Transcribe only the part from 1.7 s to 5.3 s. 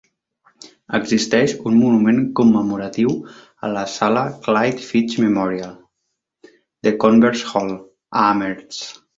un monument commemoratiu a la sala "Clyde Fitch